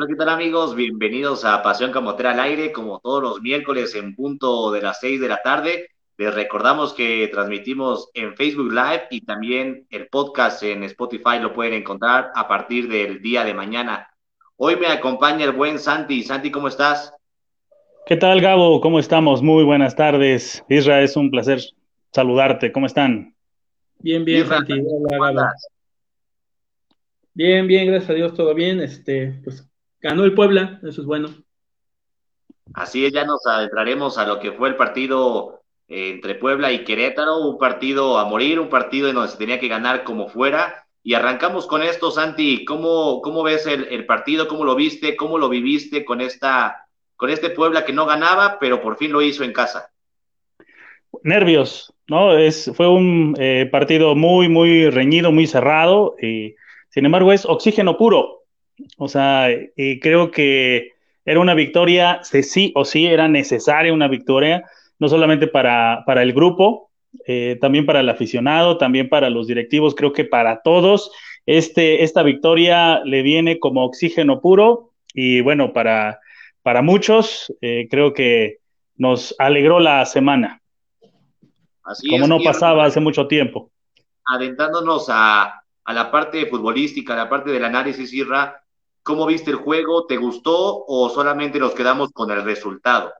[0.00, 0.74] Hola, ¿qué tal amigos?
[0.74, 5.20] Bienvenidos a Pasión Camotera al aire, como todos los miércoles en punto de las 6
[5.20, 5.90] de la tarde.
[6.16, 11.74] Les recordamos que transmitimos en Facebook Live y también el podcast en Spotify lo pueden
[11.74, 14.08] encontrar a partir del día de mañana.
[14.56, 16.22] Hoy me acompaña el buen Santi.
[16.22, 17.12] Santi, ¿cómo estás?
[18.06, 18.80] ¿Qué tal, Gabo?
[18.80, 19.42] ¿Cómo estamos?
[19.42, 20.64] Muy buenas tardes.
[20.70, 21.60] Isra, es un placer
[22.10, 22.72] saludarte.
[22.72, 23.34] ¿Cómo están?
[23.98, 24.80] Bien, bien, Santi.
[27.34, 28.80] Bien, bien, gracias a Dios, todo bien.
[28.80, 29.69] Este, pues
[30.00, 31.28] ganó el Puebla, eso es bueno.
[32.74, 36.84] Así es, ya nos adentraremos a lo que fue el partido eh, entre Puebla y
[36.84, 40.86] Querétaro, un partido a morir, un partido en donde se tenía que ganar como fuera.
[41.02, 42.64] Y arrancamos con esto, Santi.
[42.64, 44.46] ¿Cómo, cómo ves el, el partido?
[44.48, 45.16] ¿Cómo lo viste?
[45.16, 46.86] ¿Cómo lo viviste con esta
[47.20, 49.90] con este Puebla que no ganaba, pero por fin lo hizo en casa.
[51.22, 52.32] Nervios, ¿no?
[52.38, 56.54] Es, fue un eh, partido muy, muy reñido, muy cerrado, y
[56.88, 58.39] sin embargo es oxígeno puro.
[58.96, 59.48] O sea,
[60.00, 60.92] creo que
[61.24, 64.64] era una victoria, sí o sí era necesaria una victoria,
[64.98, 66.90] no solamente para, para el grupo,
[67.26, 71.10] eh, también para el aficionado, también para los directivos, creo que para todos.
[71.46, 76.20] Este, esta victoria le viene como oxígeno puro y bueno, para,
[76.62, 78.58] para muchos, eh, creo que
[78.96, 80.60] nos alegró la semana.
[81.82, 83.70] Así como no pasaba hace mucho tiempo.
[84.26, 88.59] Adentrándonos a, a, la parte futbolística, a la parte del análisis, Irra,
[89.02, 90.06] ¿cómo viste el juego?
[90.06, 93.12] ¿Te gustó o solamente nos quedamos con el resultado?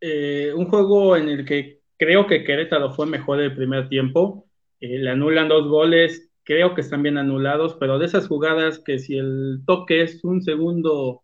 [0.00, 4.46] Eh, un juego en el que creo que Querétaro fue mejor el primer tiempo.
[4.80, 8.98] Eh, le anulan dos goles, creo que están bien anulados, pero de esas jugadas que
[8.98, 11.22] si el toque es un segundo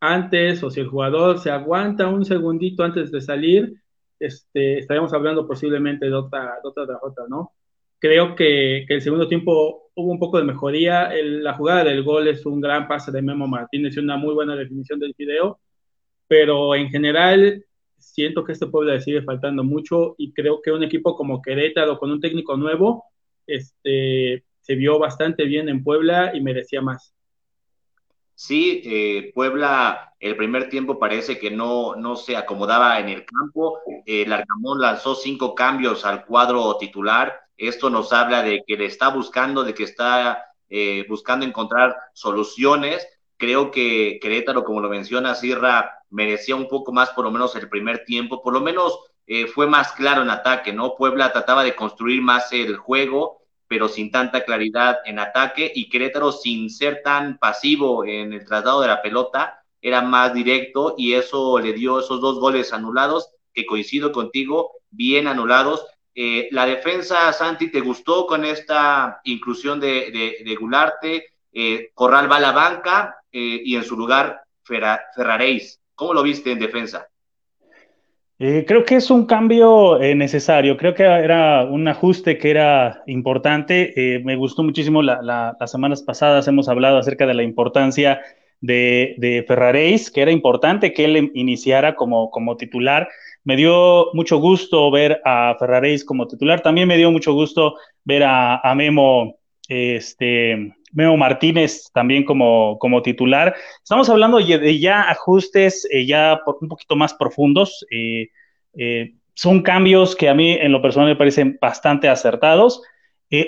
[0.00, 3.82] antes o si el jugador se aguanta un segundito antes de salir,
[4.18, 7.52] este, estaríamos hablando posiblemente de otra, de otra derrota, ¿no?
[7.98, 11.10] Creo que, que, el segundo tiempo hubo un poco de mejoría.
[11.22, 14.56] la jugada del gol es un gran pase de Memo Martínez y una muy buena
[14.56, 15.58] definición del video,
[16.28, 17.64] pero en general
[17.98, 21.98] siento que este pueblo le sigue faltando mucho y creo que un equipo como Querétaro
[21.98, 23.04] con un técnico nuevo
[23.46, 27.14] este, se vio bastante bien en Puebla y merecía más.
[28.34, 33.78] Sí, eh, Puebla el primer tiempo parece que no, no se acomodaba en el campo.
[34.04, 37.45] El Arcamón lanzó cinco cambios al cuadro titular.
[37.56, 43.06] Esto nos habla de que le está buscando, de que está eh, buscando encontrar soluciones.
[43.36, 47.68] Creo que Querétaro, como lo menciona Sierra, merecía un poco más por lo menos el
[47.68, 48.42] primer tiempo.
[48.42, 50.94] Por lo menos eh, fue más claro en ataque, ¿no?
[50.96, 56.32] Puebla trataba de construir más el juego pero sin tanta claridad en ataque, y Querétaro
[56.32, 61.58] sin ser tan pasivo en el traslado de la pelota, era más directo y eso
[61.58, 65.84] le dio esos dos goles anulados, que coincido contigo, bien anulados.
[66.18, 71.26] Eh, la defensa, Santi, ¿te gustó con esta inclusión de, de, Gularte?
[71.52, 75.78] Eh, Corral va a la banca eh, y en su lugar Ferraréis.
[75.94, 77.06] ¿Cómo lo viste en defensa?
[78.38, 83.02] Eh, creo que es un cambio eh, necesario, creo que era un ajuste que era
[83.06, 83.94] importante.
[83.96, 88.20] Eh, me gustó muchísimo las semanas pasadas, hemos hablado acerca de la importancia
[88.60, 89.44] de, de
[90.12, 93.08] que era importante que él iniciara como, como titular.
[93.44, 98.24] Me dio mucho gusto ver a Ferraréis como titular, también me dio mucho gusto ver
[98.24, 99.36] a, a Memo,
[99.68, 103.54] este, Memo Martínez también como, como titular.
[103.82, 107.86] Estamos hablando de ya ajustes eh, ya un poquito más profundos.
[107.90, 108.30] Eh,
[108.74, 112.82] eh, son cambios que a mí en lo personal me parecen bastante acertados.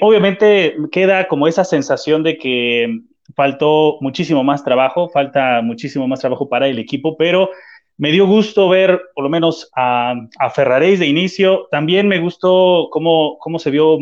[0.02, 3.00] obviamente queda como esa sensación de que
[3.34, 7.50] faltó muchísimo más trabajo, falta muchísimo más trabajo para el equipo, pero
[7.98, 11.66] me dio gusto ver por lo menos a, a de inicio.
[11.70, 13.98] También me gustó cómo, cómo se vio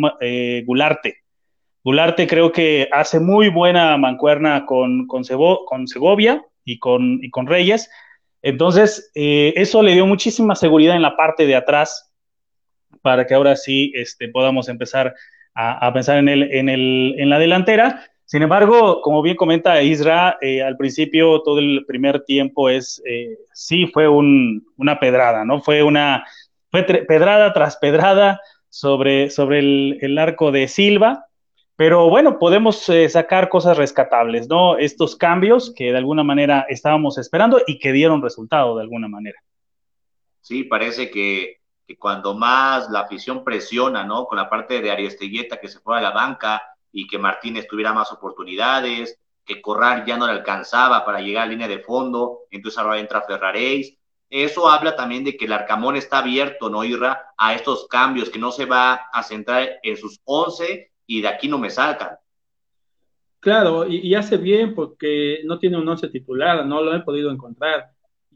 [0.67, 1.23] Gularte.
[1.83, 7.89] Gularte creo que hace muy buena mancuerna con, con, Segovia y con, y con Reyes.
[8.43, 12.13] Entonces, eh, eso le dio muchísima seguridad en la parte de atrás
[13.01, 15.15] para que ahora sí este, podamos empezar
[15.55, 18.05] a, pensar en, el, en, el, en la delantera.
[18.27, 23.39] Sin embargo, como bien comenta Isra, eh, al principio todo el primer tiempo es, eh,
[23.53, 25.63] sí fue un, una pedrada, ¿no?
[25.63, 26.27] Fue una,
[26.73, 31.27] fue pedrada tras pedrada sobre, sobre el, arco de Silva
[31.77, 34.79] pero bueno, podemos eh, sacar cosas rescatables, ¿no?
[34.79, 39.39] Estos cambios que de alguna manera estábamos esperando y que dieron resultado de alguna manera.
[40.41, 41.61] Sí, parece que,
[41.99, 44.25] cuando más la afición presiona, ¿no?
[44.25, 46.63] Con la parte de Ariesteguieta que se fue a la banca
[46.97, 51.51] y que Martínez tuviera más oportunidades, que Corral ya no le alcanzaba para llegar a
[51.51, 53.99] línea de fondo, entonces ahora entra Ferraréis.
[54.31, 57.35] Eso habla también de que el Arcamón está abierto, ¿no, Irra?
[57.37, 61.49] A estos cambios, que no se va a centrar en sus 11 y de aquí
[61.49, 62.17] no me salgan.
[63.41, 67.91] Claro, y, hace bien porque no tiene un once titular, no lo he podido encontrar.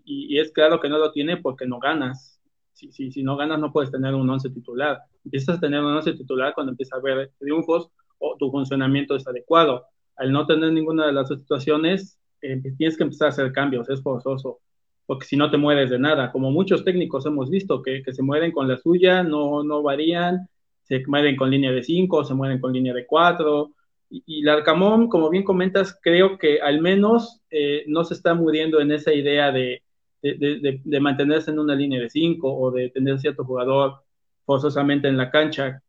[0.04, 2.38] Y, es claro que no lo tiene porque no ganas.
[2.74, 5.00] Si, si, si no ganas no puedes tener un once titular.
[5.24, 7.90] Empiezas a tener un once titular cuando empiezas a ver triunfos
[8.38, 9.86] tu funcionamiento es adecuado.
[10.16, 13.88] Al no tener ninguna de las dos situaciones, eh, tienes que empezar a hacer cambios,
[13.88, 14.60] es forzoso,
[15.06, 18.22] porque si no te mueres de nada, como muchos técnicos hemos visto que, que se
[18.22, 20.48] mueren con la suya, no, no varían,
[20.82, 23.72] se mueren con línea de 5, se mueren con línea de 4,
[24.10, 28.80] y, y Larcamón, como bien comentas, creo que al menos eh, no se está muriendo
[28.80, 29.82] en esa idea de,
[30.22, 34.02] de, de, de mantenerse en una línea de 5 o de tener cierto jugador
[34.44, 35.82] forzosamente en la cancha.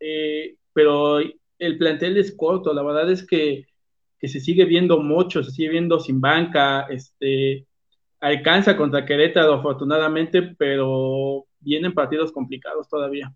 [0.00, 1.20] Eh, pero
[1.58, 3.66] el plantel es corto, la verdad es que
[4.18, 7.66] que se sigue viendo mucho, se sigue viendo sin banca, este,
[8.20, 13.32] alcanza contra Querétaro afortunadamente, pero vienen partidos complicados todavía.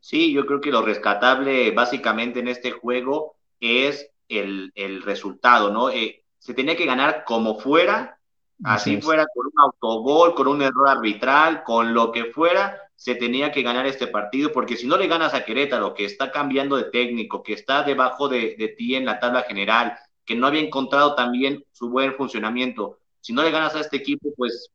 [0.00, 5.90] Sí, yo creo que lo rescatable básicamente en este juego es el, el resultado, ¿no?
[5.90, 8.18] Eh, se tenía que ganar como fuera,
[8.64, 13.50] así fuera con un autogol, con un error arbitral, con lo que fuera, se tenía
[13.50, 16.84] que ganar este partido, porque si no le ganas a Querétaro, que está cambiando de
[16.84, 21.64] técnico, que está debajo de, ti en la tabla general, que no había encontrado también
[21.72, 24.70] su buen funcionamiento, si no le ganas a este equipo, pues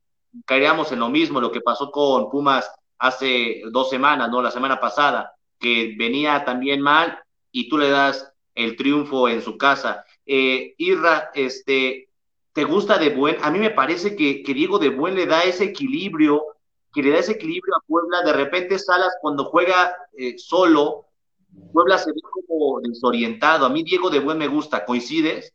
[0.45, 4.41] caeríamos en lo mismo, lo que pasó con Pumas hace dos semanas, ¿no?
[4.41, 7.17] La semana pasada, que venía también mal
[7.53, 10.03] y tú le das el triunfo en su casa.
[10.25, 12.09] Eh, Irra, este,
[12.51, 13.37] ¿te gusta de buen?
[13.41, 16.56] A mí me parece que, que Diego de buen le da ese equilibrio
[16.97, 18.23] que le da ese equilibrio a Puebla.
[18.23, 21.05] De repente Salas cuando juega eh, solo,
[21.71, 23.67] Puebla se ve como desorientado.
[23.67, 25.53] A mí Diego de Buen me gusta, ¿coincides?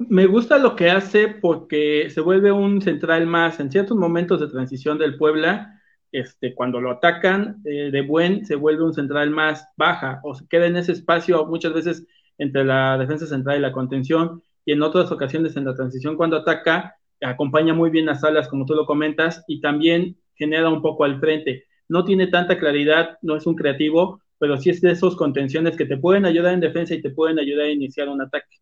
[0.00, 4.48] Me gusta lo que hace porque se vuelve un central más en ciertos momentos de
[4.48, 5.80] transición del Puebla.
[6.10, 10.46] Este, cuando lo atacan, eh, de buen se vuelve un central más baja o se
[10.48, 12.04] queda en ese espacio muchas veces
[12.36, 16.36] entre la defensa central y la contención y en otras ocasiones en la transición cuando
[16.36, 21.04] ataca acompaña muy bien a Salas como tú lo comentas y también genera un poco
[21.04, 21.64] al frente.
[21.88, 25.86] No tiene tanta claridad, no es un creativo, pero sí es de esos contenciones que
[25.86, 28.56] te pueden ayudar en defensa y te pueden ayudar a iniciar un ataque.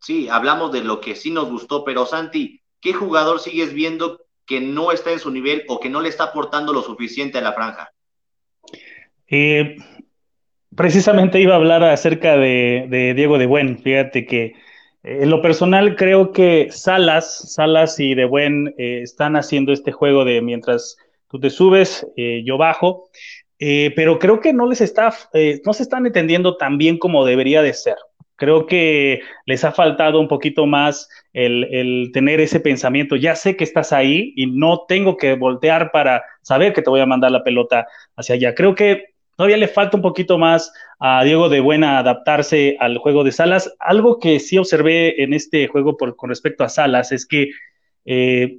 [0.00, 4.60] Sí, hablamos de lo que sí nos gustó, pero Santi, ¿qué jugador sigues viendo que
[4.60, 7.52] no está en su nivel o que no le está aportando lo suficiente a la
[7.52, 7.90] franja?
[9.28, 9.76] Eh,
[10.74, 13.78] precisamente iba a hablar acerca de, de Diego de Buen.
[13.78, 14.54] Fíjate que
[15.02, 20.24] en lo personal, creo que Salas, Salas y De Buen eh, están haciendo este juego
[20.24, 20.96] de mientras
[21.28, 23.08] tú te subes, eh, yo bajo,
[23.58, 25.14] eh, pero creo que no les está,
[25.64, 27.96] no se están entendiendo tan bien como debería de ser.
[28.36, 33.16] Creo que les ha faltado un poquito más el, el, tener ese pensamiento.
[33.16, 37.00] Ya sé que estás ahí y no tengo que voltear para saber que te voy
[37.00, 37.86] a mandar la pelota
[38.16, 38.54] hacia allá.
[38.54, 43.24] Creo que Todavía le falta un poquito más a Diego de Buena adaptarse al juego
[43.24, 43.74] de Salas.
[43.78, 47.48] Algo que sí observé en este juego por, con respecto a Salas es que
[48.04, 48.58] eh,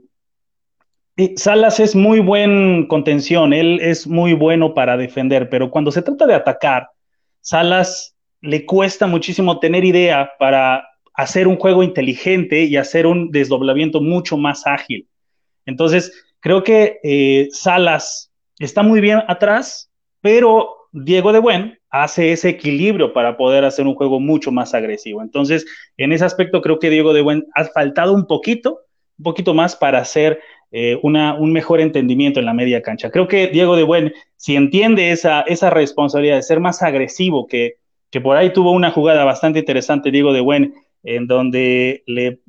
[1.18, 6.02] eh, Salas es muy buen contención, él es muy bueno para defender, pero cuando se
[6.02, 6.90] trata de atacar,
[7.42, 10.84] Salas le cuesta muchísimo tener idea para
[11.14, 15.08] hacer un juego inteligente y hacer un desdoblamiento mucho más ágil.
[15.68, 19.91] Entonces, creo que eh, Salas está muy bien atrás,
[20.22, 25.22] pero Diego de Buen hace ese equilibrio para poder hacer un juego mucho más agresivo.
[25.22, 25.66] Entonces,
[25.98, 28.80] en ese aspecto creo que Diego de Buen ha faltado un poquito,
[29.18, 30.40] un poquito más para hacer
[30.72, 33.12] eh, una, un mejor entendimiento en la media cancha.
[33.12, 37.76] Creo que Diego de Buen, si entiende esa, esa responsabilidad de ser más agresivo, que,
[38.10, 42.40] que por ahí tuvo una jugada bastante interesante Diego de Buen, en donde le,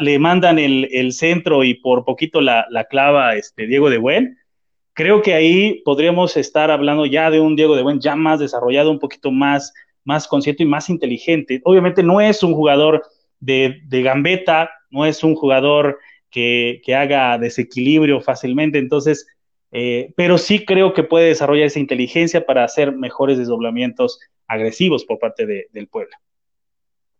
[0.00, 4.36] le mandan el, el, centro y por poquito la, la clava este, Diego de Buen,
[4.92, 8.90] creo que ahí podríamos estar hablando ya de un Diego de Buen ya más desarrollado,
[8.90, 9.72] un poquito más,
[10.04, 11.60] más consciente y más inteligente.
[11.64, 13.04] Obviamente no es un jugador
[13.38, 15.98] de, de gambeta, no es un jugador
[16.30, 19.26] que, que haga desequilibrio fácilmente, entonces,
[19.72, 25.18] eh, pero sí creo que puede desarrollar esa inteligencia para hacer mejores desdoblamientos agresivos por
[25.18, 26.14] parte de, del pueblo.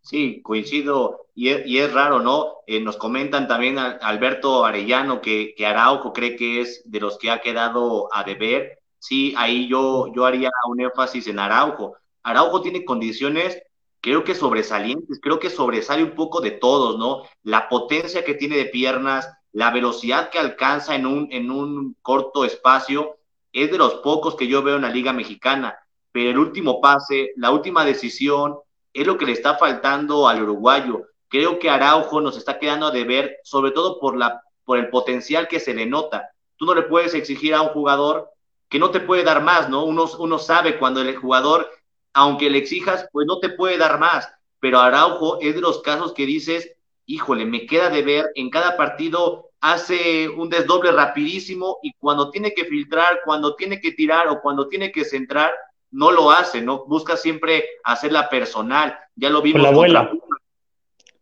[0.03, 2.57] Sí, coincido, y es, y es raro, ¿no?
[2.67, 7.31] Eh, nos comentan también Alberto Arellano que, que, Araujo cree que es de los que
[7.31, 8.79] ha quedado a deber.
[8.99, 11.97] Sí, ahí yo, yo haría un énfasis en Araujo.
[12.23, 13.63] Araujo tiene condiciones,
[14.01, 17.23] creo que sobresalientes, creo que sobresale un poco de todos, ¿no?
[17.43, 22.45] La potencia que tiene de piernas, la velocidad que alcanza en un, en un corto
[22.45, 23.17] espacio,
[23.53, 25.79] es de los pocos que yo veo en la Liga Mexicana.
[26.13, 28.57] Pero el último pase, la última decisión,
[28.93, 31.07] es lo que le está faltando al uruguayo.
[31.29, 35.49] Creo que Araujo nos está quedando a deber, sobre todo por, la, por el potencial
[35.49, 36.31] que se le nota.
[36.57, 38.31] Tú no le puedes exigir a un jugador
[38.69, 39.85] que no te puede dar más, ¿no?
[39.85, 41.71] Uno, uno sabe cuando el jugador
[42.13, 44.29] aunque le exijas, pues no te puede dar más.
[44.59, 46.73] Pero Araujo es de los casos que dices,
[47.07, 52.55] híjole, me queda de ver, en cada partido hace un desdoble rapidísimo y cuando tiene
[52.55, 55.53] que filtrar, cuando tiene que tirar o cuando tiene que centrar,
[55.91, 56.85] no lo hace, ¿no?
[56.87, 58.97] Busca siempre hacerla personal.
[59.17, 59.61] Ya lo vimos.
[59.61, 60.13] Con la abuela.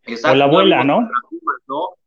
[0.04, 0.28] Exacto.
[0.28, 1.08] Con la abuela, ¿no?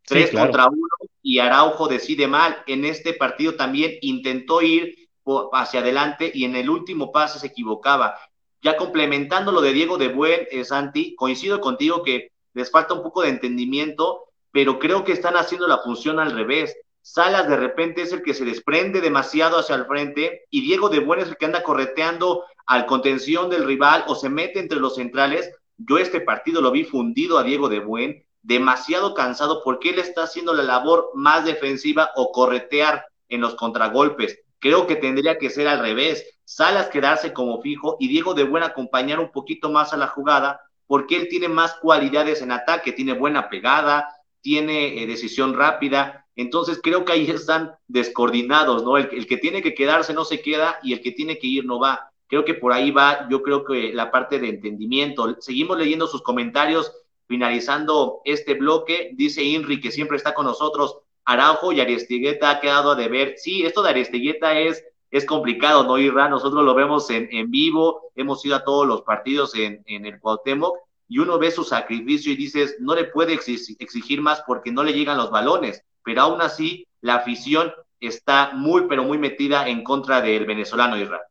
[0.04, 0.88] Tres contra uno
[1.22, 2.64] y Araujo decide mal.
[2.68, 5.10] En este partido también intentó ir
[5.54, 8.18] hacia adelante y en el último pase se equivocaba.
[8.62, 13.04] Ya complementando lo de Diego de Buen, eh, Santi, coincido contigo que les falta un
[13.04, 16.76] poco de entendimiento, pero creo que están haciendo la función al revés.
[17.02, 21.00] Salas de repente es el que se desprende demasiado hacia el frente y Diego de
[21.00, 24.96] Buen es el que anda correteando al contención del rival o se mete entre los
[24.96, 25.52] centrales.
[25.78, 30.24] Yo este partido lo vi fundido a Diego de Buen, demasiado cansado porque él está
[30.24, 34.40] haciendo la labor más defensiva o corretear en los contragolpes.
[34.60, 36.40] Creo que tendría que ser al revés.
[36.46, 40.62] Salas quedarse como fijo y Diego de Buen acompañar un poquito más a la jugada
[40.86, 46.21] porque él tiene más cualidades en ataque, tiene buena pegada, tiene eh, decisión rápida.
[46.36, 48.98] Entonces creo que ahí están descoordinados, ¿no?
[48.98, 51.80] El, que tiene que quedarse no se queda y el que tiene que ir no
[51.80, 52.12] va.
[52.28, 55.36] Creo que por ahí va, yo creo que la parte de entendimiento.
[55.40, 56.92] Seguimos leyendo sus comentarios,
[57.28, 59.12] finalizando este bloque.
[59.14, 60.98] Dice Inri que siempre está con nosotros.
[61.26, 63.36] Araujo y Aristigueta ha quedado a deber.
[63.38, 66.30] Sí, esto de Aristigueta es, es complicado, ¿no, Irra?
[66.30, 70.20] Nosotros lo vemos en, en vivo, hemos ido a todos los partidos en, en el
[70.20, 70.78] Cuauhtémoc
[71.12, 74.94] y uno ve su sacrificio y dices, no le puede exigir más porque no le
[74.94, 80.22] llegan los balones, pero aún así la afición está muy, pero muy metida en contra
[80.22, 81.22] del venezolano Israel.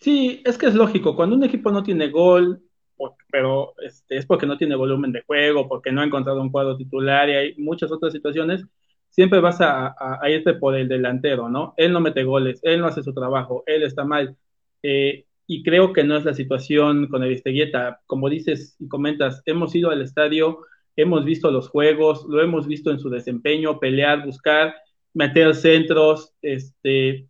[0.00, 2.60] Sí, es que es lógico, cuando un equipo no tiene gol,
[3.30, 6.76] pero este, es porque no tiene volumen de juego, porque no ha encontrado un cuadro
[6.76, 8.64] titular y hay muchas otras situaciones,
[9.08, 9.94] siempre vas a,
[10.28, 11.74] irte por el delantero, ¿no?
[11.76, 14.36] Él no mete goles, él no hace su trabajo, él está mal.
[14.82, 18.00] Eh, y creo que no es la situación con el Esteguieta.
[18.06, 20.60] Como dices y comentas, hemos ido al estadio,
[20.96, 24.74] hemos visto los juegos, lo hemos visto en su desempeño, pelear, buscar,
[25.12, 27.28] meter centros, este...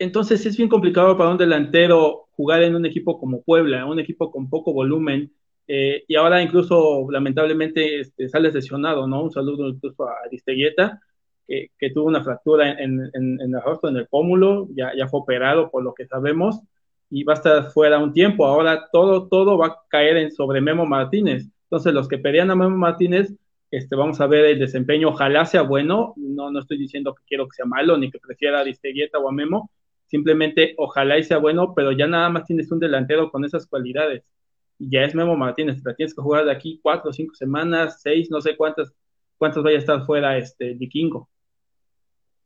[0.00, 4.30] Entonces es bien complicado para un delantero jugar en un equipo como Puebla, un equipo
[4.30, 5.32] con poco volumen,
[5.66, 9.24] eh, y ahora incluso lamentablemente este, sale lesionado, ¿no?
[9.24, 11.00] Un saludo incluso a Aristeguieta,
[11.46, 15.20] que, tuvo una fractura en, en, en, el rostro, en el pómulo, ya, ya fue
[15.20, 16.60] operado por lo que sabemos
[17.10, 18.46] y va a estar fuera un tiempo.
[18.46, 21.48] Ahora todo, todo va a caer en sobre Memo Martínez.
[21.70, 23.34] Entonces los que pedían a Memo Martínez,
[23.70, 27.46] este, vamos a ver el desempeño, ojalá sea bueno, no, no estoy diciendo que quiero
[27.46, 29.70] que sea malo, ni que prefiera a Aristeguieta o a Memo,
[30.06, 34.24] simplemente ojalá y sea bueno, pero ya nada más tienes un delantero con esas cualidades.
[34.78, 38.30] Y ya es Memo Martínez, te tienes que jugar de aquí cuatro cinco semanas, seis,
[38.30, 38.94] no sé cuántas,
[39.36, 41.28] cuántas vaya a estar fuera este Vikingo.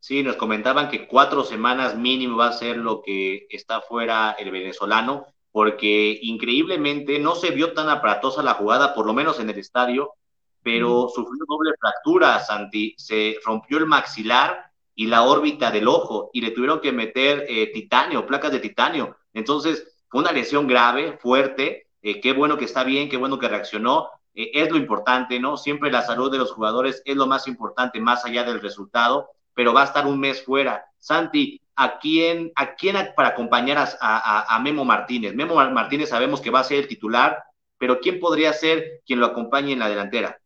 [0.01, 4.51] Sí, nos comentaban que cuatro semanas mínimo va a ser lo que está fuera el
[4.51, 9.59] venezolano, porque increíblemente no se vio tan aparatosa la jugada, por lo menos en el
[9.59, 10.15] estadio,
[10.63, 12.95] pero sufrió doble fractura, Santi.
[12.97, 17.71] Se rompió el maxilar y la órbita del ojo y le tuvieron que meter eh,
[17.73, 19.17] titanio, placas de titanio.
[19.33, 21.87] Entonces, fue una lesión grave, fuerte.
[22.01, 24.09] Eh, qué bueno que está bien, qué bueno que reaccionó.
[24.35, 25.57] Eh, es lo importante, ¿no?
[25.57, 29.73] Siempre la salud de los jugadores es lo más importante, más allá del resultado pero
[29.73, 30.85] va a estar un mes fuera.
[30.99, 35.35] Santi, ¿a quién, a quién para acompañar a, Memo Martínez?
[35.35, 37.39] Memo Martínez sabemos que va a ser el titular,
[37.79, 40.39] pero ¿quién podría ser quien lo acompañe en la delantera?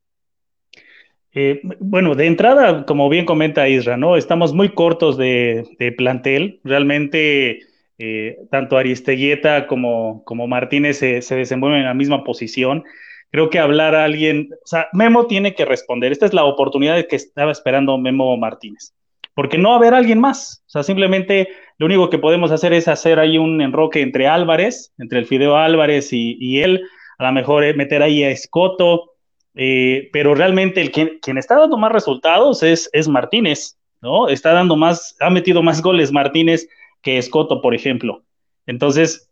[1.33, 4.17] Eh, bueno, de entrada, como bien comenta Isra, ¿no?
[4.17, 6.61] Estamos muy cortos de, plantel.
[6.65, 7.61] Realmente,
[7.99, 12.85] eh, tanto Aristeguieta como, como Martínez se, se, desenvuelven en la misma posición.
[13.31, 16.13] Creo que hablar a alguien, o sea, Memo tiene que responder.
[16.13, 18.95] Esta es la oportunidad que estaba esperando Memo Martínez
[19.37, 20.63] porque no va a haber alguien más.
[20.67, 24.95] O sea, simplemente lo único que podemos hacer es hacer ahí un enroque entre Álvarez,
[24.97, 26.83] entre el Fideo Álvarez y, él,
[27.19, 29.13] a lo mejor eh, meter ahí a Escoto,
[29.55, 34.29] eh, pero realmente el quien, quien, está dando más resultados es, es Martínez, ¿no?
[34.31, 36.67] Está dando más, ha metido más goles Martínez
[37.03, 38.23] que Escoto, por ejemplo.
[38.65, 39.29] Entonces,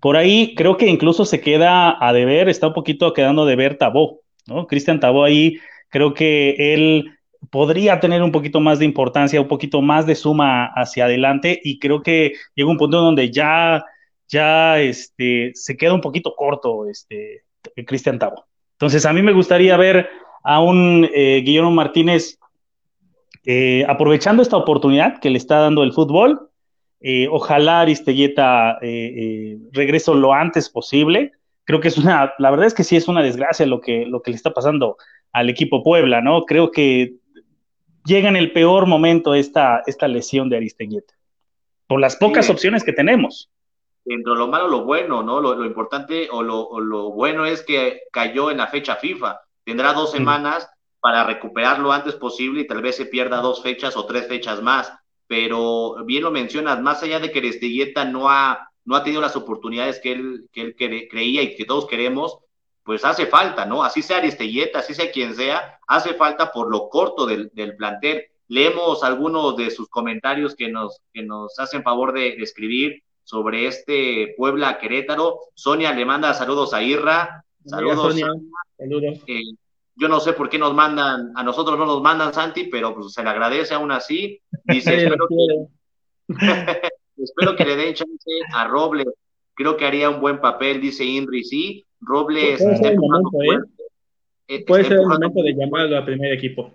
[0.00, 3.78] por ahí creo que incluso se queda a deber, está un poquito quedando de ver
[3.78, 4.66] Tabó, ¿no?
[4.66, 5.56] Cristian Tabó ahí,
[5.88, 7.15] creo que él
[7.56, 11.78] podría tener un poquito más de importancia, un poquito más de suma hacia adelante y
[11.78, 13.82] creo que llega un punto donde ya,
[14.28, 17.44] ya este, se queda un poquito corto este,
[17.86, 18.44] Cristian Tabo.
[18.72, 20.06] Entonces a mí me gustaría ver
[20.44, 22.38] a un eh, Guillermo Martínez
[23.46, 26.50] eh, aprovechando esta oportunidad que le está dando el fútbol.
[27.00, 28.80] Eh, ojalá Aristeguieta
[29.72, 31.32] regrese lo antes posible.
[31.64, 34.20] Creo que es una, la verdad es que sí es una desgracia lo que, lo
[34.20, 34.98] que le está pasando
[35.32, 36.44] al equipo Puebla, ¿no?
[36.44, 37.14] Creo que
[38.06, 41.14] llega en el peor momento esta, esta lesión de Aristeguieta,
[41.86, 43.50] por las pocas opciones que tenemos.
[44.04, 45.40] dentro de lo malo, lo bueno, ¿no?
[45.40, 49.40] Lo, importante o lo, bueno es que cayó en la fecha FIFA.
[49.64, 50.68] Tendrá dos semanas
[51.00, 54.92] para recuperarlo antes posible y tal vez se pierda dos fechas o tres fechas más.
[55.26, 59.34] Pero bien lo mencionas, más allá de que Aristilleta no ha, no ha tenido las
[59.34, 62.38] oportunidades que él, que él creía y que todos queremos,
[62.86, 63.82] pues hace falta, ¿no?
[63.82, 68.26] Así sea Aristelleta, así sea quien sea, hace falta por lo corto del, del plantel.
[68.46, 74.34] Leemos algunos de sus comentarios que nos, que nos hacen favor de, escribir sobre este
[74.36, 75.40] Puebla Querétaro.
[75.54, 77.44] Sonia le manda saludos a Irra.
[77.64, 78.12] Saludos.
[78.12, 78.28] Sonia.
[78.78, 79.18] Saludos.
[79.26, 79.42] Eh,
[79.96, 83.12] yo no sé por qué nos mandan, a nosotros no nos mandan Santi, pero pues
[83.12, 84.40] se le agradece aún así.
[84.62, 85.72] Dice, espero, que,
[87.16, 89.08] espero que le den chance a Robles.
[89.54, 91.85] Creo que haría un buen papel, dice Inri, sí.
[92.00, 93.58] Robles puede ser el momento, ¿eh?
[94.48, 96.72] Eh, puede ser el momento de llamarlo al primer equipo.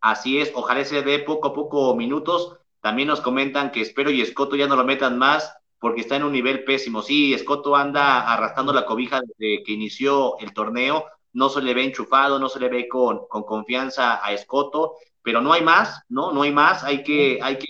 [0.00, 2.58] Así es, ojalá se dé poco a poco minutos.
[2.80, 6.24] También nos comentan que espero y Escoto ya no lo metan más porque está en
[6.24, 7.00] un nivel pésimo.
[7.00, 11.06] Sí, Escoto anda arrastrando la cobija desde que inició el torneo.
[11.32, 15.40] No se le ve enchufado, no se le ve con, con confianza a Escoto, pero
[15.40, 16.32] no hay más, ¿no?
[16.32, 16.84] No hay más.
[16.84, 17.66] Hay que, hay que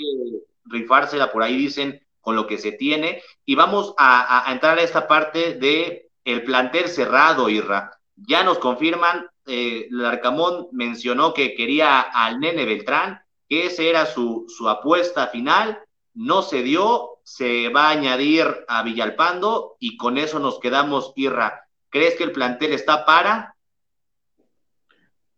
[0.64, 3.22] rifársela por ahí, dicen, con lo que se tiene.
[3.44, 7.92] Y vamos a, a entrar a esta parte de el plantel cerrado, Irra.
[8.16, 14.46] Ya nos confirman, eh, Larcamón mencionó que quería al nene Beltrán, que esa era su,
[14.48, 15.78] su apuesta final,
[16.14, 21.66] no se dio, se va a añadir a Villalpando y con eso nos quedamos, Irra.
[21.90, 23.54] ¿Crees que el plantel está para?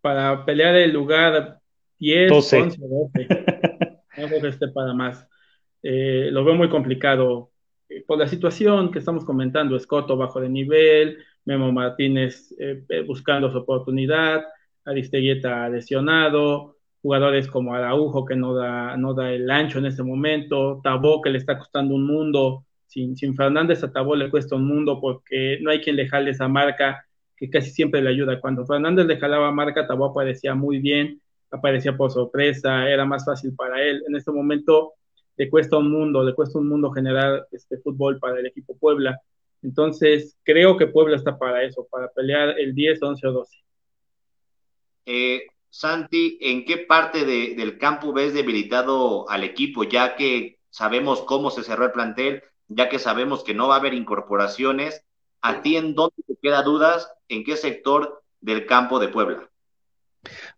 [0.00, 1.60] Para pelear el lugar
[1.98, 2.62] 10, 12.
[2.62, 3.28] 11, 12.
[4.18, 5.28] No creo que esté para más.
[5.82, 7.50] Eh, lo veo muy complicado.
[7.88, 13.50] Eh, por la situación que estamos comentando, Escoto bajo de nivel, Memo Martínez eh, buscando
[13.50, 14.44] su oportunidad,
[14.84, 20.80] Aristeguieta lesionado, jugadores como Araujo que no da, no da el ancho en este momento,
[20.82, 24.66] Tabó que le está costando un mundo, sin, sin Fernández a Tabó le cuesta un
[24.66, 28.40] mundo porque no hay quien le jale esa marca que casi siempre le ayuda.
[28.40, 33.54] Cuando Fernández le jalaba marca, Tabó aparecía muy bien, aparecía por sorpresa, era más fácil
[33.54, 34.02] para él.
[34.08, 34.94] En este momento
[35.36, 39.20] le cuesta un mundo, le cuesta un mundo generar este fútbol para el equipo Puebla.
[39.62, 43.56] Entonces, creo que Puebla está para eso, para pelear el 10, 11 o 12.
[45.06, 51.50] Eh, Santi, ¿en qué parte del campo ves debilitado al equipo, ya que sabemos cómo
[51.50, 55.04] se cerró el plantel, ya que sabemos que no va a haber incorporaciones?
[55.42, 57.12] ¿A ti en dónde te queda dudas?
[57.28, 59.50] ¿En qué sector del campo de Puebla?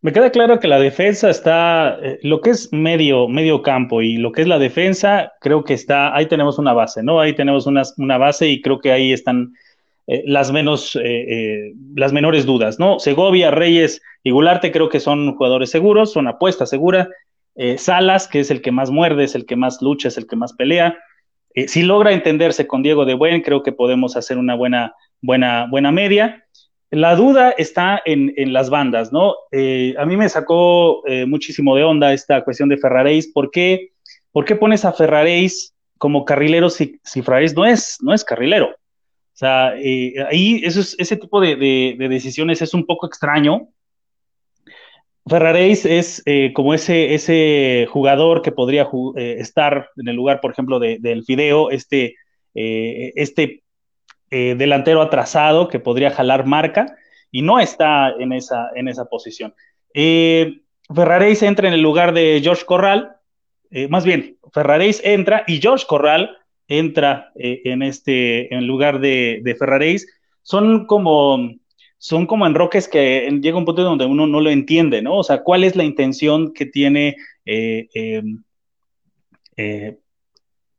[0.00, 4.30] Me queda claro que la defensa está, eh, lo que es medio, campo y lo
[4.30, 7.20] que es la defensa, creo que está, ahí tenemos una base, ¿no?
[7.20, 9.54] Ahí tenemos una, una base y creo que ahí están
[10.06, 13.00] eh, las menos, eh, las menores dudas, ¿no?
[13.00, 17.08] Segovia, Reyes y Gularte creo que son jugadores seguros, son apuesta segura.
[17.76, 20.36] Salas, que es el que más muerde, es el que más lucha, es el que
[20.36, 20.96] más pelea.
[21.66, 25.90] si logra entenderse con Diego de Buen, creo que podemos hacer una buena, buena, buena
[25.90, 26.44] media.
[26.90, 29.34] La duda está en, las bandas, ¿no?
[29.52, 33.26] Eh, a mí me sacó eh, muchísimo de onda esta cuestión de Ferraréis.
[33.28, 33.90] ¿Por qué,
[34.32, 38.68] ¿Por qué pones a Ferraréis como carrilero si, si no es, no es carrilero?
[38.68, 43.68] O sea, eh, ahí eso ese tipo de, decisiones es un poco extraño.
[45.28, 46.24] Ferraréis es
[46.54, 52.14] como ese, ese jugador que podría estar en el lugar, por ejemplo, del Fideo, este,
[52.54, 53.62] este
[54.30, 56.96] eh, delantero atrasado que podría jalar marca
[57.30, 59.54] y no está en esa, en esa posición.
[59.94, 60.60] Eh,
[60.94, 63.16] Ferraréis entra en el lugar de George Corral,
[63.70, 66.36] eh, más bien, Ferraréis entra y George Corral
[66.66, 69.96] entra en este en lugar de, de.
[70.42, 71.50] Son como
[71.96, 75.16] son como enroques que llega un punto donde uno no lo entiende, ¿no?
[75.16, 78.42] O sea, ¿cuál es la intención que tiene em,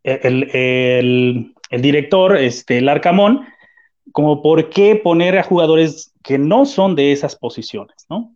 [0.03, 3.47] el, el director, este, el Arcamón,
[4.11, 8.33] como por qué poner a jugadores que no son de esas posiciones, ¿no?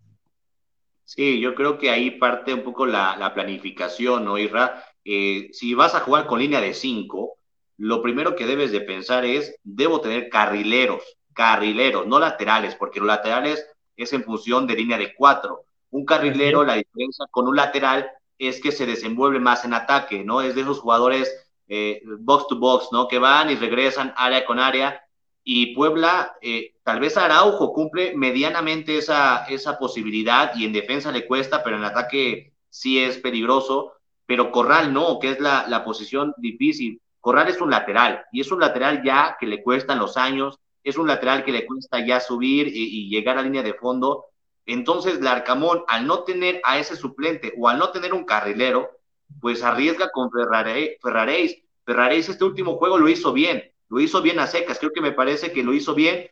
[1.06, 4.84] Sí, yo creo que ahí parte un poco la, planificación, ¿no, Irra?
[5.04, 7.38] Eh, si vas a jugar con línea de cinco,
[7.78, 13.08] lo primero que debes de pensar es, debo tener carrileros, carrileros, no laterales, porque los
[13.08, 13.68] laterales
[13.98, 15.66] es en función de línea de cuatro.
[15.92, 20.42] Un carrilero, la diferencia con un lateral es que se desenvuelve más en ataque, ¿no?
[20.42, 21.32] Es de esos jugadores
[21.68, 23.08] eh, box to box, ¿no?
[23.08, 25.02] Que van y regresan área con área.
[25.44, 31.28] Y Puebla, eh, tal vez Araujo cumple medianamente esa, esa posibilidad y en defensa le
[31.28, 33.94] cuesta, pero en ataque sí es peligroso.
[34.26, 37.02] Pero Corral no, que es la, la posición difícil.
[37.20, 40.98] Corral es un lateral y es un lateral ya que le cuestan los años, es
[40.98, 44.26] un lateral que le cuesta ya subir y, llegar a línea de fondo.
[44.66, 48.90] Entonces, Larcamón, al no tener a ese suplente o al no tener un carrilero,
[49.42, 54.48] pues arriesga con Ferraréis Ferraris este último juego lo hizo bien, lo hizo bien a
[54.48, 56.28] secas, creo que me parece que lo hizo bien,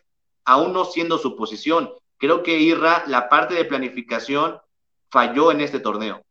[0.46, 1.90] aún no siendo su posición.
[2.18, 4.58] Creo que Irra, la parte de planificación,
[5.10, 6.22] falló en este torneo.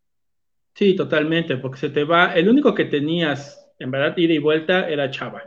[0.75, 4.89] Sí, totalmente, porque se te va, el único que tenías, en verdad, ida y vuelta
[4.89, 5.43] era Chava.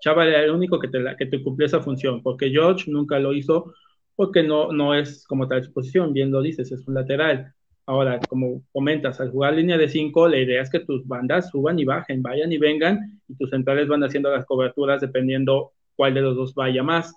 [0.00, 3.74] Chava era el único que te, que cumplía esa función, porque George nunca lo hizo,
[4.16, 7.54] porque no, no es como tal su posición, bien lo dices, es un lateral.
[7.86, 11.78] Ahora, como comentas, al jugar línea de 5, la idea es que tus bandas suban
[11.78, 16.22] y bajen, vayan y vengan, y tus centrales van haciendo las coberturas dependiendo cuál de
[16.22, 17.14] los dos vaya más.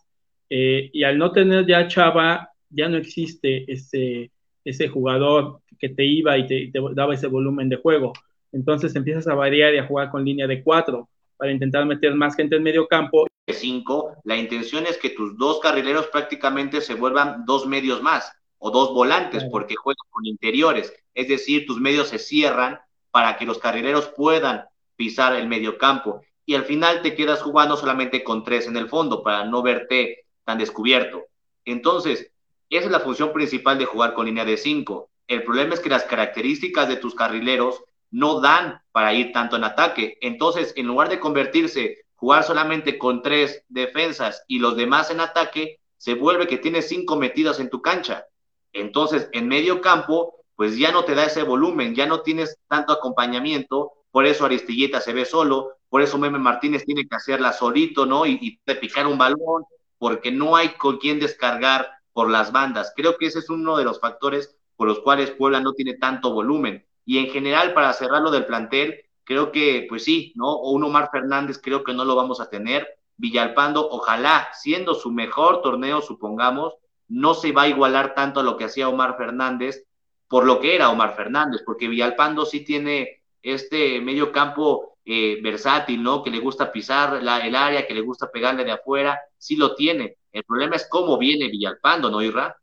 [0.50, 4.32] Eh, y al no tener ya Chava, ya no existe ese,
[4.66, 8.12] ese jugador que te iba y te, daba ese volumen de juego.
[8.52, 12.36] Entonces empiezas a variar y a jugar con línea de 4 para intentar meter más
[12.36, 13.26] gente en medio campo.
[13.46, 18.34] De 5, la intención es que tus dos carrileros prácticamente se vuelvan dos medios más
[18.60, 22.80] o dos volantes porque juegan con interiores, es decir, tus medios se cierran
[23.12, 24.66] para que los carrileros puedan
[24.96, 28.88] pisar el medio campo y al final te quedas jugando solamente con tres en el
[28.88, 31.26] fondo para no verte tan descubierto.
[31.66, 32.32] Entonces,
[32.70, 35.10] esa es la función principal de jugar con línea de cinco.
[35.28, 39.66] El problema es que las características de tus carrileros no dan para ir tanto en
[39.66, 40.18] ataque.
[40.22, 45.82] Entonces, en lugar de convertirse, jugar solamente con tres defensas y los demás en ataque,
[45.98, 48.26] se vuelve que tienes cinco metidas en tu cancha.
[48.80, 52.94] Entonces, en medio campo, pues ya no te da ese volumen, ya no tienes tanto
[52.94, 58.06] acompañamiento, por eso Aristilleta se ve solo, por eso Meme Martínez tiene que hacerla solito,
[58.06, 58.26] ¿no?
[58.26, 59.66] Y, de picar un balón,
[59.98, 62.94] porque no hay con quién descargar por las bandas.
[62.96, 66.34] Creo que ese es uno de los factores por los cuales Puebla no tiene tanto
[66.34, 66.86] volumen.
[67.06, 70.52] Y en general, para cerrarlo del plantel, creo que, pues sí, ¿no?
[70.52, 72.88] O un Omar Fernández creo que no lo vamos a tener.
[73.18, 76.76] Villalpando, ojalá, siendo su mejor torneo, supongamos,
[77.10, 79.88] no se va a igualar tanto a lo que hacía Omar Fernández
[80.28, 86.04] por lo que era Omar Fernández, porque Villalpando sí tiene este medio campo eh, versátil,
[86.04, 86.22] ¿no?
[86.22, 89.74] Que le gusta pisar la, el área, que le gusta pegarle de afuera, sí lo
[89.74, 90.18] tiene.
[90.32, 92.58] El problema es cómo viene Villalpando, ¿no, Irra?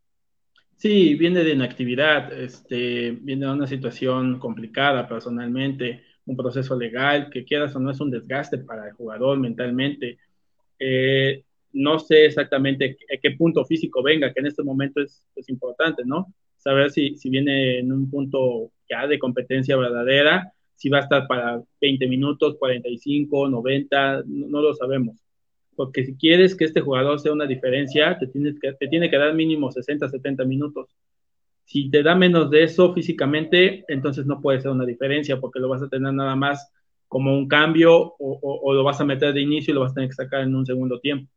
[0.77, 7.45] Sí, viene de inactividad, este, viene de una situación complicada personalmente, un proceso legal que
[7.45, 10.19] quieras o no es un desgaste para el jugador mentalmente.
[10.79, 15.49] Eh, no sé exactamente a qué punto físico venga, que en este momento es, es
[15.49, 16.33] importante, ¿no?
[16.57, 21.27] Saber si, si viene en un punto ya de competencia verdadera, si va a estar
[21.27, 25.17] para 20 minutos, 45, 90, no, no lo sabemos.
[25.77, 29.19] Porque si quieres que este jugador sea una diferencia, te, tienes que, te tiene que
[29.19, 30.89] dar mínimo 60, 70 minutos.
[31.65, 35.69] Si te da menos de eso físicamente, entonces no puede ser una diferencia porque lo
[35.69, 36.71] vas a tener nada más
[37.09, 39.93] como un cambio o, o, o lo vas a meter de inicio y lo vas
[39.93, 41.31] a tener que sacar en un segundo tiempo.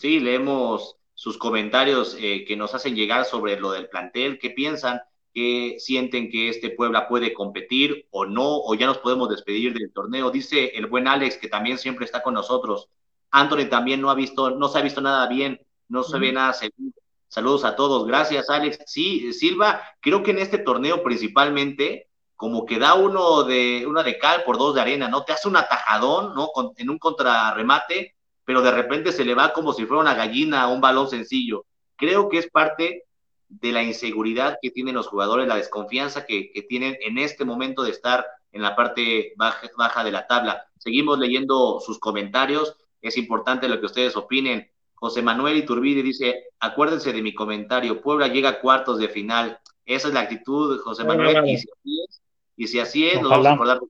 [0.00, 4.98] Sí, leemos sus comentarios eh, que nos hacen llegar sobre lo del plantel, qué piensan,
[5.34, 9.92] qué sienten que este Puebla puede competir o no, o ya nos podemos despedir del
[9.92, 10.30] torneo.
[10.30, 12.88] Dice el buen Alex, que también siempre está con nosotros.
[13.30, 16.54] Anthony también no ha visto, no se ha visto nada bien, no se ve nada
[16.54, 16.94] seguro.
[17.28, 18.06] Saludos a todos.
[18.06, 18.78] Gracias, Alex.
[18.86, 24.18] Sí, Silva, creo que en este torneo principalmente, como que da uno de, una de
[24.18, 25.24] cal por dos de arena, ¿no?
[25.24, 26.48] Te hace un atajadón, ¿no?
[26.54, 28.14] Con, en un contrarremate
[28.50, 31.66] pero de repente se le va como si fuera una gallina a un balón sencillo.
[31.94, 33.04] Creo que es parte
[33.48, 37.84] de la inseguridad que tienen los jugadores, la desconfianza que, que tienen en este momento
[37.84, 40.66] de estar en la parte baja, baja, de la tabla.
[40.78, 44.68] Seguimos leyendo sus comentarios, es importante lo que ustedes opinen.
[44.94, 49.60] José Manuel Iturbide dice, acuérdense de mi comentario, Puebla llega a cuartos de final.
[49.86, 52.22] Esa es la actitud, José Manuel, y si así es,
[52.56, 53.86] y si así es nos vamos a acordar de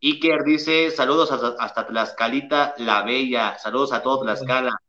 [0.00, 4.80] Iker dice, saludos hasta, hasta, Tlaxcalita, la Bella, saludos a todos Tlaxcala.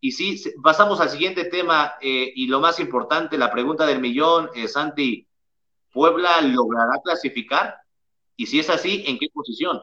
[0.00, 4.50] Y sí, pasamos al siguiente tema, eh, y lo más importante, la pregunta del millón,
[4.54, 5.26] eh, Santi,
[5.92, 7.76] ¿Puebla logrará clasificar?
[8.36, 9.82] Y si es así, ¿en qué posición?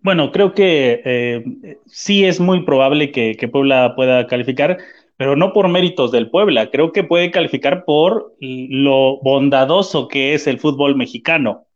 [0.00, 4.78] Bueno, creo que eh, sí es muy probable que, que, Puebla pueda calificar,
[5.16, 10.46] pero no por méritos del Puebla, creo que puede calificar por lo bondadoso que es
[10.46, 11.66] el fútbol mexicano.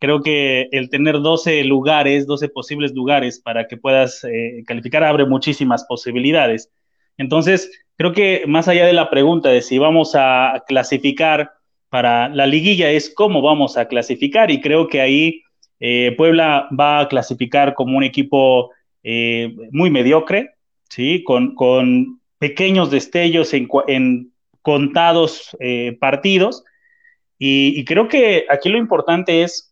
[0.00, 5.26] Creo que el tener 12 lugares, 12 posibles lugares para que puedas eh, calificar abre
[5.26, 6.72] muchísimas posibilidades.
[7.18, 11.52] Entonces, creo que más allá de la pregunta de si vamos a clasificar
[11.90, 15.42] para la liguilla es cómo vamos a clasificar y creo que ahí
[15.80, 18.70] eh, Puebla va a clasificar como un equipo
[19.02, 20.54] eh, muy mediocre,
[20.88, 21.22] ¿sí?
[21.24, 24.32] Con, con pequeños destellos en, en
[24.62, 25.54] contados
[26.00, 26.64] partidos.
[27.42, 29.69] Y, creo que aquí lo importante es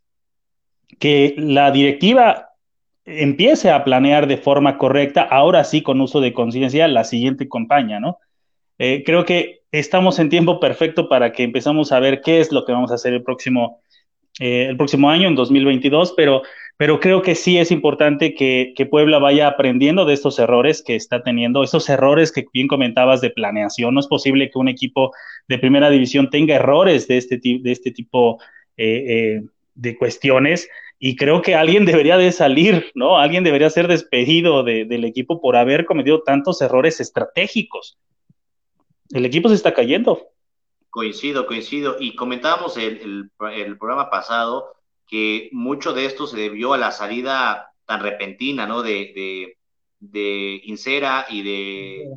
[0.98, 2.50] que la directiva
[3.04, 8.00] empiece a planear de forma correcta, ahora sí con uso de conciencia, la siguiente campaña,
[8.00, 8.18] ¿no?
[8.78, 12.64] Eh, creo que estamos en tiempo perfecto para que empezamos a ver qué es lo
[12.64, 13.80] que vamos a hacer el próximo,
[14.40, 16.42] eh, el próximo año, en 2022, pero
[16.78, 21.24] pero creo que sí es importante que, Puebla vaya aprendiendo de estos errores que está
[21.24, 23.94] teniendo, esos errores que bien comentabas de planeación.
[23.94, 25.12] No es posible que un equipo
[25.48, 28.38] de primera división tenga errores de este, de este tipo
[28.76, 29.42] eh,
[29.74, 33.18] de cuestiones y creo que alguien debería de salir, ¿no?
[33.18, 37.98] Alguien debería ser despedido del equipo por haber cometido tantos errores estratégicos.
[39.10, 40.28] El equipo se está cayendo.
[40.90, 41.96] Coincido, coincido.
[41.98, 44.74] Y comentábamos el, el programa pasado
[45.06, 48.82] que mucho de esto se debió a la salida tan repentina, ¿no?
[48.82, 49.56] De,
[49.98, 52.10] de, Insera y de,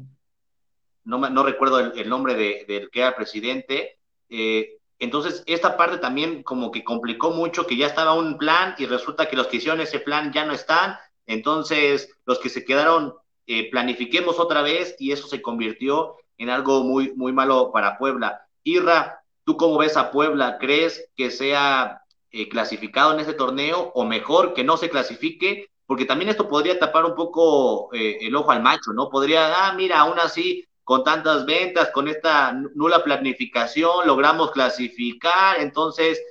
[1.06, 2.36] no, no recuerdo el, nombre
[2.68, 3.98] del que era presidente.
[4.30, 8.86] Eh, entonces, esta parte también como que complicó mucho, que ya estaba un plan y
[8.86, 10.96] resulta que los que hicieron ese plan ya no están.
[11.26, 13.16] Entonces, los que se quedaron,
[13.48, 18.48] eh, planifiquemos otra vez y eso se convirtió en algo muy, muy malo para Puebla.
[18.64, 20.60] Irra, ¿tú cómo ves a Puebla?
[20.60, 26.06] ¿Crees que sea eh, clasificado en este torneo o mejor que no se clasifique, porque
[26.06, 29.10] también esto podría tapar un poco eh, el ojo al macho, ¿no?
[29.10, 36.22] Podría, ah, mira, aún así, con tantas ventas, con esta nula planificación, logramos clasificar, entonces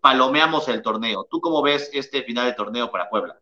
[0.00, 1.28] palomeamos el torneo.
[1.30, 3.38] ¿Tú cómo ves este final de torneo para Puebla?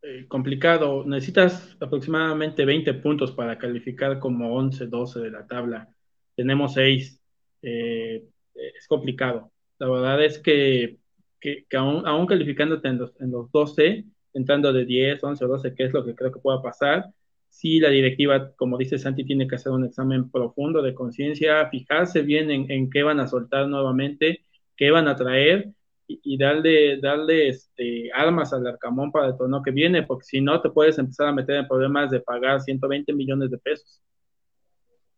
[0.00, 1.04] Eh, complicado.
[1.04, 5.86] Necesitas aproximadamente 20 puntos para calificar como 11, 12 de la tabla.
[6.34, 7.20] Tenemos 6.
[7.60, 9.52] es complicado.
[9.78, 10.98] La verdad es que
[11.38, 15.74] que, aún, aún, calificándote en los, en los 12, entrando de 10, 11 o 12,
[15.74, 17.06] que es lo que creo que pueda pasar,
[17.50, 22.22] si la directiva, como dice Santi, tiene que hacer un examen profundo de conciencia, fijarse
[22.22, 24.44] bien en, en, qué van a soltar nuevamente,
[24.76, 25.72] qué van a traer
[26.06, 30.60] y, darle, darle este, armas al Arcamón para el torneo que viene, porque si no
[30.60, 34.00] te puedes empezar a meter en problemas de pagar 120 millones de pesos.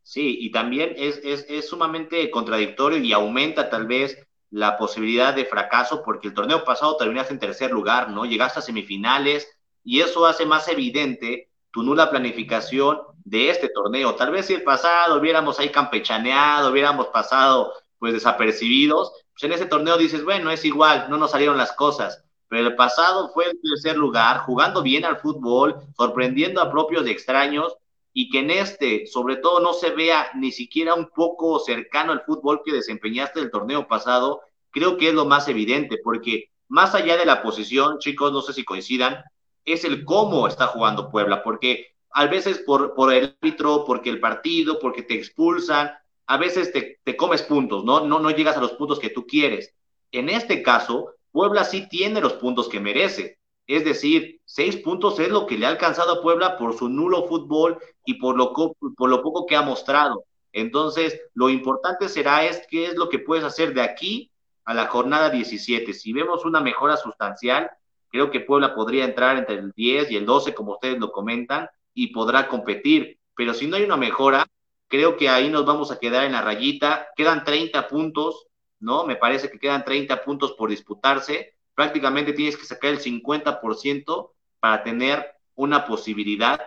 [0.03, 4.18] Sí, y también es, es, es sumamente contradictorio y aumenta tal vez
[4.51, 8.25] la posibilidad de fracaso porque el torneo pasado terminaste en tercer lugar, ¿no?
[8.25, 9.49] Llegaste a semifinales
[9.85, 14.14] y eso hace más evidente tu nula planificación de este torneo.
[14.14, 19.66] Tal vez si el pasado hubiéramos ahí campechaneado, hubiéramos pasado pues desapercibidos, pues en ese
[19.66, 22.24] torneo dices, bueno, es igual, no nos salieron las cosas.
[22.48, 27.11] Pero el pasado fue el tercer lugar, jugando bien al fútbol, sorprendiendo a propios y
[27.11, 27.74] extraños,
[28.12, 32.22] y que en este, sobre todo, no se vea ni siquiera un poco cercano al
[32.22, 37.16] fútbol que desempeñaste el torneo pasado, creo que es lo más evidente, porque más allá
[37.16, 39.22] de la posición, chicos, no sé si coincidan,
[39.64, 44.20] es el cómo está jugando Puebla, porque a veces por, por el árbitro, porque el
[44.20, 45.92] partido, porque te expulsan,
[46.27, 48.01] a veces te, te comes puntos, ¿no?
[48.07, 48.20] ¿no?
[48.20, 49.75] No llegas a los puntos que tú quieres.
[50.11, 53.38] En este caso, Puebla sí tiene los puntos que merece.
[53.66, 57.27] Es decir, seis puntos es lo que le ha alcanzado a Puebla por su nulo
[57.27, 60.25] fútbol y por lo, por lo poco que ha mostrado.
[60.53, 64.31] Entonces, lo importante será es qué es lo que puedes hacer de aquí
[64.64, 65.94] a la jornada 17.
[65.94, 67.70] Si vemos una mejora sustancial,
[68.12, 71.68] creo que Puebla podría entrar entre el 10 y el 12, como ustedes lo comentan,
[71.94, 73.18] y podrá competir.
[73.35, 74.46] Pero si no hay una mejora,
[74.87, 77.09] creo que ahí nos vamos a quedar en la rayita.
[77.16, 78.46] Quedan 30 puntos,
[78.79, 79.05] ¿no?
[79.05, 84.83] Me parece que quedan 30 puntos por disputarse prácticamente tienes que sacar el 50% para
[84.83, 86.61] tener una posibilidad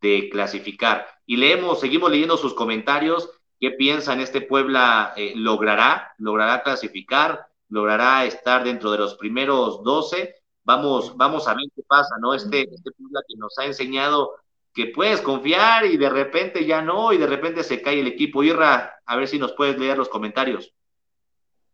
[0.00, 1.06] de clasificar.
[1.26, 3.30] Y leemos, seguimos leyendo sus comentarios.
[3.60, 6.12] ¿Qué piensan este Puebla eh, logrará?
[6.18, 7.46] ¿Logrará clasificar?
[7.68, 10.34] ¿Logrará estar dentro de los primeros 12?
[10.64, 12.34] Vamos, vamos a ver qué pasa, ¿no?
[12.34, 14.32] Este, este Puebla que nos ha enseñado
[14.74, 18.42] que puedes confiar y de repente ya no, y de repente se cae el equipo.
[18.42, 20.72] Irra, a ver si nos puedes leer los comentarios.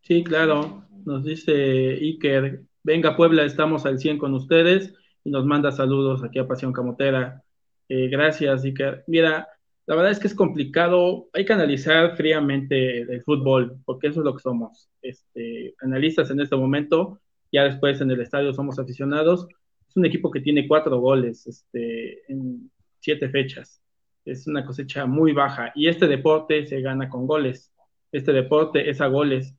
[0.03, 0.85] Sí, claro.
[1.05, 6.39] Nos dice Iker, venga Puebla, estamos al 100 con ustedes y nos manda saludos aquí
[6.39, 7.43] a Pasión Camotera.
[7.89, 9.05] Eh, gracias, Iker.
[9.07, 9.49] Mira,
[9.87, 14.25] la verdad es que es complicado, hay que analizar fríamente el fútbol, porque eso es
[14.25, 17.21] lo que somos, este, analistas en este momento,
[17.53, 19.47] ya después en el estadio somos aficionados.
[19.89, 23.83] Es un equipo que tiene cuatro goles este, en siete fechas.
[24.25, 27.73] Es una cosecha muy baja y este deporte se gana con goles.
[28.13, 29.55] Este deporte es a goles.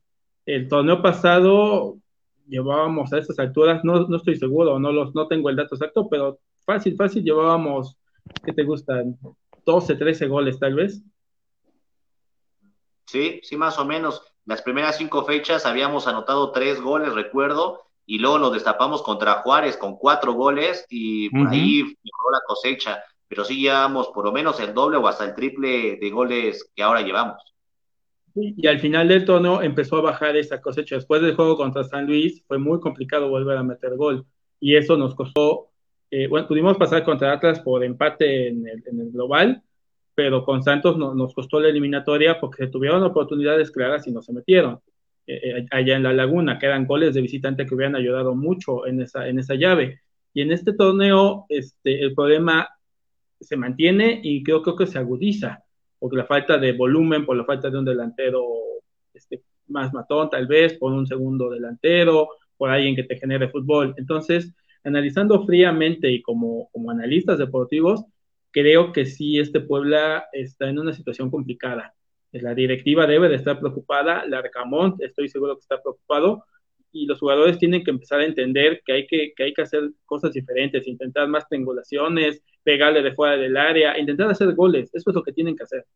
[0.46, 1.98] El torneo pasado
[2.46, 6.08] llevábamos a estas alturas, no, no estoy seguro, no, los, no tengo el dato exacto,
[6.08, 7.96] pero fácil, fácil, llevábamos,
[8.44, 9.16] ¿qué te gustan?
[9.64, 11.02] 12, 13 goles tal vez.
[13.06, 14.22] Sí, sí, más o menos.
[14.50, 19.76] Las primeras cinco fechas habíamos anotado tres goles, recuerdo, y luego nos destapamos contra Juárez
[19.76, 24.58] con cuatro goles y por ahí mejoró la cosecha, pero sí llevamos por lo menos
[24.58, 27.54] el doble o hasta el triple de goles que ahora llevamos.
[28.34, 30.96] Y al final del torneo empezó a bajar esa cosecha.
[30.96, 34.26] Después del juego contra San Luis fue muy complicado volver a meter gol.
[34.58, 35.68] Y eso nos costó,
[36.10, 38.82] eh, bueno, pudimos pasar contra Atlas por empate en el,
[39.12, 39.62] global,
[40.20, 44.78] pero con Santos nos costó la eliminatoria porque tuvieron oportunidades claras y no se metieron.
[45.26, 49.00] eh, allá en la laguna, que eran goles de visitante que hubieran ayudado mucho en
[49.00, 50.00] esa, en esa llave.
[50.34, 52.68] Y en este torneo, este, el problema
[53.40, 55.64] se mantiene y creo, creo que se agudiza,
[55.98, 58.44] por la falta de volumen, por la falta de un delantero
[59.14, 62.28] este, más matón, tal vez, por un segundo delantero,
[62.58, 63.94] por alguien que te genere fútbol.
[63.96, 64.52] Entonces,
[64.84, 68.04] analizando fríamente y como, como analistas deportivos,
[68.50, 71.94] creo que sí, este Puebla está en una situación complicada.
[72.32, 76.44] La directiva debe de estar preocupada, la Arcamón estoy seguro que está preocupado,
[76.92, 79.90] y los jugadores tienen que empezar a entender que hay que, que hay que hacer
[80.04, 85.14] cosas diferentes, intentar más triangulaciones, pegarle de fuera del área, intentar hacer goles, eso es
[85.14, 85.86] lo que tienen que hacer.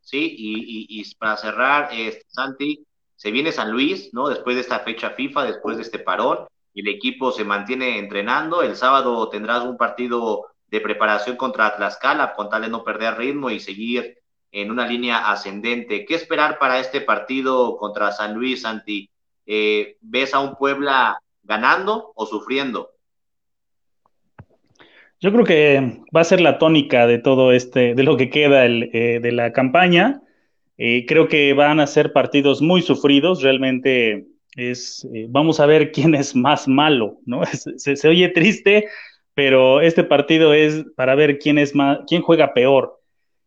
[0.00, 4.28] Sí, y, y, para cerrar, este, Santi, se viene San Luis, ¿no?
[4.28, 8.62] Después de esta fecha FIFA, después de este parón, y el equipo se mantiene entrenando.
[8.62, 13.50] El sábado tendrás un partido de preparación contra Tlaxcala, con tal de no perder ritmo
[13.50, 14.18] y seguir
[14.50, 16.06] en una línea ascendente.
[16.06, 19.10] ¿Qué esperar para este partido contra San Luis, Santi?
[19.44, 22.90] Eh, ¿Ves a un Puebla ganando o sufriendo?
[25.20, 28.64] Yo creo que va a ser la tónica de todo este, de lo que queda
[28.64, 30.22] eh, de la campaña.
[30.78, 33.42] Eh, creo que van a ser partidos muy sufridos.
[33.42, 37.42] Realmente es, eh, vamos a ver quién es más malo, ¿no?
[37.76, 38.88] Se, oye triste,
[39.34, 43.00] pero este partido es para ver quién es más, quién juega peor.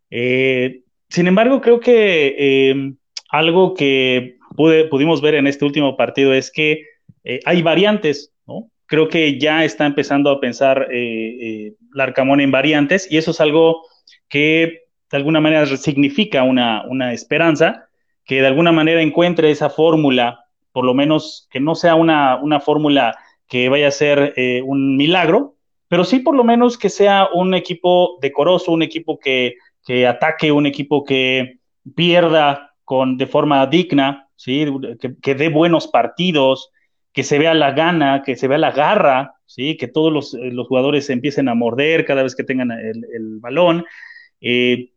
[0.10, 2.96] sin embargo, creo que
[3.30, 4.38] algo que
[4.90, 6.84] pudimos ver en este último partido es que
[7.46, 8.70] hay variantes, ¿no?
[8.86, 13.42] creo que ya está empezando a pensar eh, eh, Larcamón en variantes y eso es
[13.42, 13.84] algo
[14.30, 17.88] que de alguna manera significa una, esperanza,
[18.26, 23.18] que de alguna manera encuentre esa fórmula, por lo menos que no sea una, fórmula
[23.48, 25.55] que vaya a ser eh, un milagro,
[25.88, 29.56] pero sí por lo menos que sea un equipo decoroso, un equipo que,
[30.08, 31.60] ataque, un equipo que
[31.96, 34.66] pierda con, de forma digna, ¿sí?
[35.00, 36.72] que, que dé buenos partidos,
[37.14, 39.78] que se vea la gana, que se vea la garra, ¿sí?
[39.78, 43.86] que todos los, eh, jugadores se empiecen a morder cada vez que tengan el, balón.
[44.42, 44.92] Eh,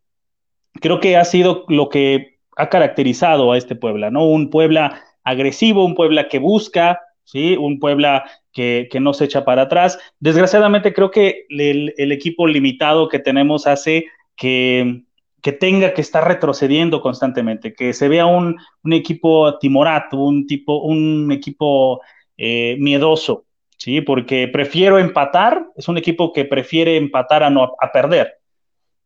[0.80, 4.26] creo que ha sido lo que ha caracterizado a este Puebla, ¿no?
[4.26, 7.56] Un Puebla agresivo, un Puebla que busca, ¿sí?
[7.56, 9.98] Un Puebla que, no se echa para atrás.
[10.18, 15.04] Desgraciadamente creo que el equipo limitado que tenemos hace que
[15.42, 18.58] que tenga que estar retrocediendo constantemente, que se vea un,
[18.90, 22.00] equipo timorato, un, tipo, un equipo
[22.36, 23.44] eh, miedoso,
[23.76, 24.00] ¿sí?
[24.00, 28.38] Porque prefiero empatar, es un equipo que prefiere empatar a, no, a perder.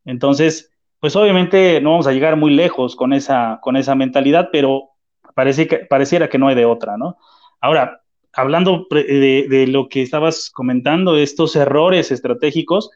[0.05, 4.91] Entonces, pues obviamente no vamos a llegar muy lejos con esa, con esa mentalidad, pero
[5.35, 7.19] parece que, pareciera que no hay de otra, ¿no?
[7.61, 8.02] Ahora,
[8.33, 12.91] hablando de, lo que estabas comentando, estos errores estratégicos,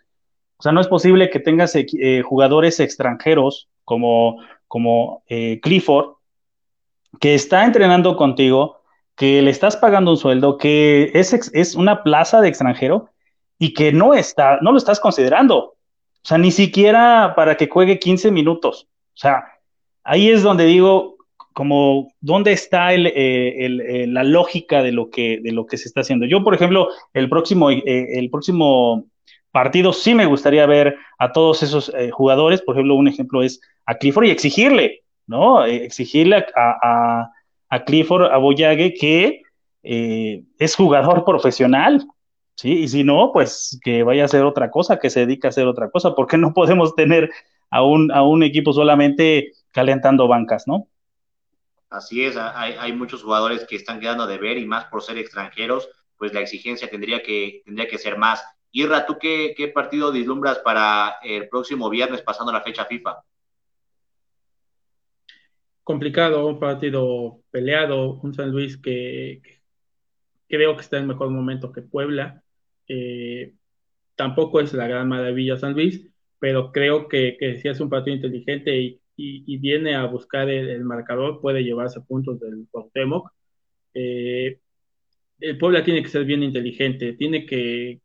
[0.59, 6.14] o sea, no es posible que tengas eh, jugadores extranjeros como, como eh, Clifford,
[7.20, 8.81] que está entrenando contigo,
[9.14, 13.11] que le estás pagando un sueldo, que es, es una plaza de extranjero
[13.59, 15.59] y que no, está, no lo estás considerando.
[15.59, 18.88] O sea, ni siquiera para que juegue 15 minutos.
[19.14, 19.44] O sea,
[20.03, 21.15] ahí es donde digo,
[21.57, 26.27] como, ¿dónde está eh, la lógica de lo, que, de lo que se está haciendo?
[26.27, 29.07] Yo, por ejemplo, el próximo, el próximo
[29.57, 33.59] partidos sí me gustaría ver a todos esos eh, jugadores, por ejemplo, un ejemplo es
[33.87, 35.64] a Clifford y exigirle, ¿no?
[35.64, 37.31] Eh, exigirle a,
[37.71, 39.40] a, Clifford, a Boyague, que
[39.83, 42.07] eh, es jugador profesional,
[42.55, 42.81] ¿sí?
[42.81, 45.66] Y si no, pues que vaya a hacer otra cosa, que se dedique a hacer
[45.66, 47.31] otra cosa, porque no podemos tener
[47.71, 50.87] a un, a un equipo solamente calentando bancas, ¿no?
[51.88, 55.18] Así es, hay, hay muchos jugadores que están quedando de ver y más por ser
[55.18, 58.44] extranjeros, pues la exigencia tendría que, tendría que ser más.
[58.72, 63.22] Irra, ¿tú qué, partido vislumbras para el próximo viernes pasando la fecha FIFA?
[65.85, 69.40] Complicado, un partido peleado, un San Luis que,
[70.49, 72.42] creo que está en mejor momento que Puebla.
[72.88, 73.55] Eh,
[74.16, 76.05] tampoco es la gran maravilla San Luis,
[76.40, 81.40] pero creo que, que si es un partido inteligente y, viene a buscar el, marcador,
[81.40, 83.31] puede llevarse puntos del Cuauhtémoc.
[83.94, 84.61] Eh,
[85.40, 88.00] el Puebla tiene que ser bien inteligente, tiene que,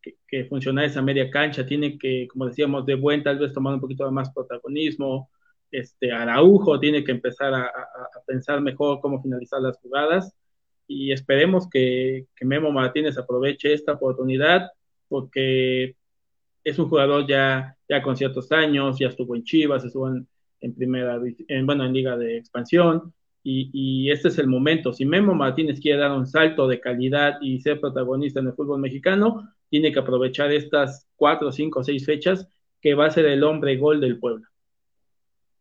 [0.49, 4.09] funcionar esa media cancha, tiene que, como decíamos, de buen tal vez tomar un poquito
[4.11, 5.29] más protagonismo.
[5.71, 7.71] Este, Araujo tiene que empezar a,
[8.25, 10.33] pensar mejor cómo finalizar las jugadas
[10.87, 14.69] y esperemos que, Memo Martínez aproveche esta oportunidad
[15.07, 15.95] porque
[16.63, 20.27] es un jugador ya, ya con ciertos años, ya estuvo en Chivas, estuvo en,
[20.61, 24.93] en primera, en, bueno, en liga de expansión, y, este es el momento.
[24.93, 28.79] Si Memo Martínez quiere dar un salto de calidad y ser protagonista en el fútbol
[28.79, 32.47] mexicano, tiene que aprovechar estas cuatro, cinco, seis fechas
[32.79, 34.45] que va a ser el hombre gol del pueblo.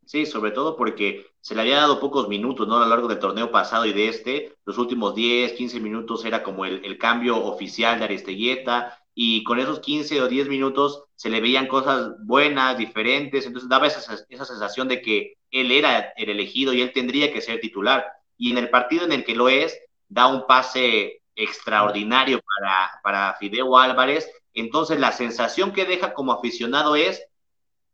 [0.05, 2.77] Sí, sobre todo porque se le había dado pocos minutos, ¿no?
[2.77, 6.43] A lo largo del torneo pasado y de este, los últimos 10, 15 minutos era
[6.43, 11.29] como el, el cambio oficial de Aristeguieta, y con esos 15 o 10 minutos se
[11.29, 16.31] le veían cosas buenas, diferentes, entonces daba esa, esa sensación de que él era el
[16.31, 18.07] elegido y él tendría que ser titular.
[18.39, 23.35] Y en el partido en el que lo es, da un pase extraordinario para, para
[23.35, 27.23] Fideo Álvarez, entonces la sensación que deja como aficionado es,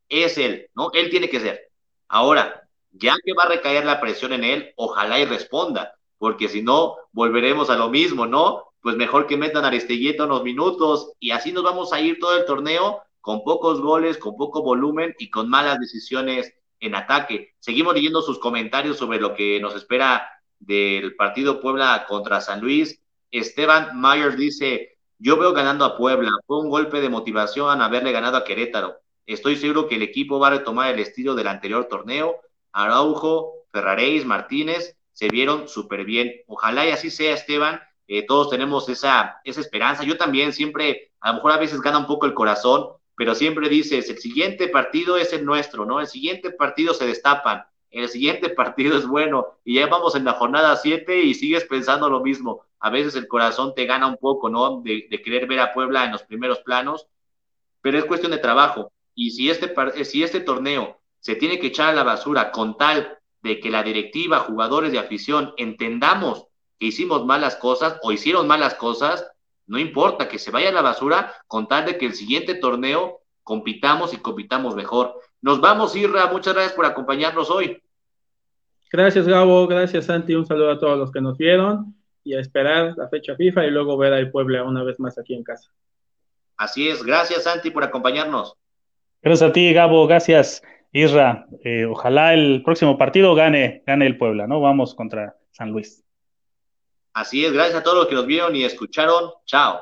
[0.09, 0.93] es él, ¿no?
[0.93, 1.72] Él tiene que ser.
[2.07, 6.62] Ahora, ya que va a recaer la presión en él, ojalá y responda, porque si
[6.62, 8.66] no, volveremos a lo mismo, ¿no?
[8.87, 12.39] Pues mejor que metan a Aristeguieta unos minutos y así nos vamos a ir todo
[12.39, 17.57] el torneo con pocos goles, con poco volumen y con malas decisiones en ataque.
[17.59, 20.30] Seguimos leyendo sus comentarios sobre lo que nos espera
[20.61, 23.03] del partido Puebla contra San Luis.
[23.32, 28.37] Esteban Myers dice, yo veo ganando a Puebla, fue un golpe de motivación haberle ganado
[28.37, 29.01] a Querétaro.
[29.26, 32.37] Estoy seguro que el equipo va a retomar el estilo del anterior torneo.
[32.70, 36.32] Araujo, Ferraréis, Martínez se vieron súper bien.
[36.47, 37.80] Ojalá y así sea, Esteban.
[38.09, 40.04] Eh, todos tenemos esa, esa esperanza.
[40.04, 43.68] Yo también siempre, a lo mejor a veces gana un poco el corazón, pero siempre
[43.68, 46.00] dices, el siguiente partido es el nuestro, ¿no?
[46.00, 50.34] El siguiente partido se destapan, el siguiente partido es bueno, y ya vamos en la
[50.34, 52.62] jornada 7 y sigues pensando lo mismo.
[52.78, 54.82] A veces el corazón te gana un poco, ¿no?
[54.82, 57.09] De, de querer ver a Puebla en los primeros planos,
[57.80, 58.92] pero es cuestión de trabajo.
[59.14, 59.72] Y si este,
[60.04, 63.82] si este torneo se tiene que echar a la basura con tal de que la
[63.82, 66.46] directiva, jugadores de afición, entendamos
[66.79, 69.27] que hicimos malas cosas o hicieron malas cosas,
[69.66, 73.20] no importa que se vaya a la basura con tal de que el siguiente torneo
[73.43, 75.20] compitamos y compitamos mejor.
[75.41, 77.83] Nos vamos, Irra, muchas gracias por acompañarnos hoy.
[78.91, 82.95] Gracias, Gabo, gracias, Santi, un saludo a todos los que nos vieron y a esperar
[82.97, 85.70] la fecha FIFA y luego ver al Puebla una vez más aquí en casa.
[86.57, 88.57] Así es, gracias, Santi, por acompañarnos.
[89.22, 90.07] Gracias a ti, Gabo.
[90.07, 90.62] Gracias,
[90.93, 91.47] Isra.
[91.64, 94.61] Eh, ojalá el próximo partido gane, gane el Puebla, ¿no?
[94.61, 96.05] Vamos contra San Luis.
[97.16, 99.30] Así es, gracias a todos los que nos vieron y escucharon.
[99.46, 99.80] Chao.